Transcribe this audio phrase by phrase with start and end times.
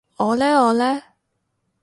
[0.17, 0.99] 我呢我呢？